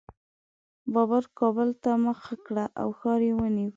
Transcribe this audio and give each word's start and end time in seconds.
بابر 0.93 1.23
کابل 1.39 1.69
ته 1.83 1.91
مخه 2.05 2.35
کړه 2.45 2.65
او 2.81 2.89
ښار 2.99 3.19
یې 3.27 3.33
ونیو. 3.37 3.69